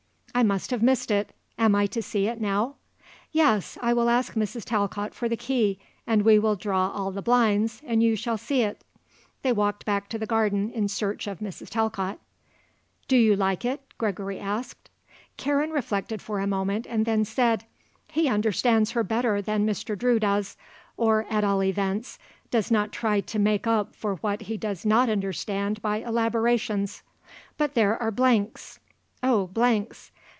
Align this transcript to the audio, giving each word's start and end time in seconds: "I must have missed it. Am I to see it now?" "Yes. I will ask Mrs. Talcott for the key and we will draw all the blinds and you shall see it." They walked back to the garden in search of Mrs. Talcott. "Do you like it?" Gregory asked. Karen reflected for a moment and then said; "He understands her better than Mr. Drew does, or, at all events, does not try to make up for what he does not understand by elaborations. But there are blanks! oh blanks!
"I 0.33 0.43
must 0.43 0.71
have 0.71 0.81
missed 0.81 1.11
it. 1.11 1.35
Am 1.59 1.75
I 1.75 1.85
to 1.87 2.01
see 2.01 2.25
it 2.25 2.39
now?" 2.41 2.75
"Yes. 3.33 3.77
I 3.81 3.93
will 3.93 4.09
ask 4.09 4.33
Mrs. 4.33 4.63
Talcott 4.63 5.13
for 5.13 5.27
the 5.29 5.35
key 5.37 5.77
and 6.07 6.23
we 6.23 6.39
will 6.39 6.55
draw 6.55 6.87
all 6.89 7.11
the 7.11 7.21
blinds 7.21 7.81
and 7.85 8.01
you 8.01 8.15
shall 8.15 8.37
see 8.39 8.61
it." 8.61 8.83
They 9.43 9.51
walked 9.51 9.85
back 9.85 10.07
to 10.09 10.17
the 10.17 10.25
garden 10.25 10.71
in 10.71 10.87
search 10.87 11.27
of 11.27 11.39
Mrs. 11.41 11.69
Talcott. 11.69 12.17
"Do 13.09 13.17
you 13.17 13.35
like 13.35 13.65
it?" 13.65 13.81
Gregory 13.99 14.39
asked. 14.39 14.89
Karen 15.37 15.69
reflected 15.69 16.21
for 16.23 16.39
a 16.39 16.47
moment 16.47 16.87
and 16.89 17.05
then 17.05 17.23
said; 17.25 17.65
"He 18.07 18.27
understands 18.29 18.91
her 18.91 19.03
better 19.03 19.41
than 19.43 19.67
Mr. 19.67 19.95
Drew 19.97 20.17
does, 20.19 20.55
or, 20.97 21.27
at 21.29 21.43
all 21.43 21.61
events, 21.61 22.17
does 22.49 22.71
not 22.71 22.93
try 22.93 23.19
to 23.19 23.37
make 23.37 23.67
up 23.67 23.93
for 23.93 24.15
what 24.15 24.43
he 24.43 24.57
does 24.57 24.85
not 24.85 25.07
understand 25.09 25.81
by 25.83 25.97
elaborations. 25.97 27.03
But 27.57 27.75
there 27.75 28.01
are 28.01 28.11
blanks! 28.11 28.79
oh 29.21 29.45
blanks! 29.45 30.09